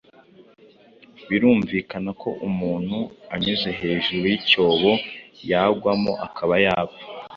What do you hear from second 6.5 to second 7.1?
yapfa.